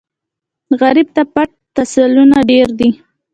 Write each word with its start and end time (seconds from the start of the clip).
غریب 0.79 1.07
ته 1.15 1.23
پټ 1.33 1.49
تسلونه 1.75 2.37
ډېر 2.49 2.67
دي 2.79 2.89